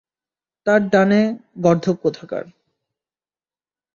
[0.67, 1.21] তার ডানে,
[1.57, 2.45] গর্দভ কোথাকার।